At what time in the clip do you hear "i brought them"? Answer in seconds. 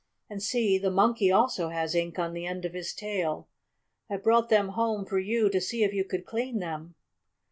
4.09-4.69